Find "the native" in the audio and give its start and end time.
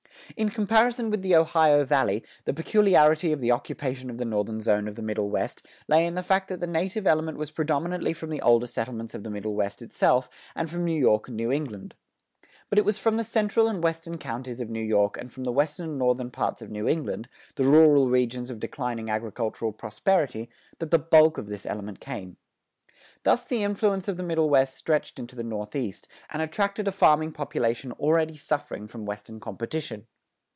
6.61-7.05